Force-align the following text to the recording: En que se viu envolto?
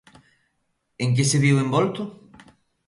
En 1.03 1.09
que 1.15 1.23
se 1.29 1.37
viu 1.43 1.55
envolto? 1.59 2.01